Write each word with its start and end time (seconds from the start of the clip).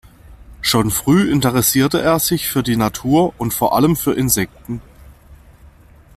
Schon 0.63 0.89
früh 0.89 1.31
interessierte 1.31 2.01
er 2.01 2.17
sich 2.17 2.49
für 2.49 2.63
die 2.63 2.75
Natur 2.75 3.35
und 3.37 3.53
vor 3.53 3.75
allem 3.75 3.95
für 3.95 4.15
Insekten. 4.15 4.81